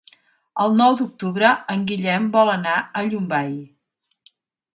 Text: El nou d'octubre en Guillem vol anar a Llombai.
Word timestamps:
El 0.63 0.71
nou 0.77 0.95
d'octubre 1.01 1.51
en 1.73 1.83
Guillem 1.91 2.25
vol 2.37 2.51
anar 2.55 2.79
a 2.79 3.05
Llombai. 3.11 3.53